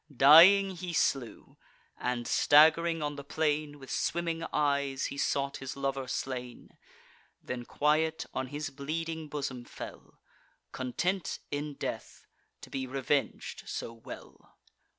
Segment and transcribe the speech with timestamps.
[0.17, 1.57] Dying, he slew;
[1.95, 6.75] and, stagg'ring on the plain, With swimming eyes he sought his lover slain;
[7.43, 10.17] Then quiet on his bleeding bosom fell,
[10.71, 12.25] Content, in death,
[12.61, 14.57] to be reveng'd so well.